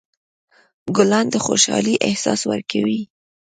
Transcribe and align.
ګلان 0.95 1.25
د 1.31 1.35
خوشحالۍ 1.45 1.95
احساس 2.07 2.41
ورکوي. 2.51 3.01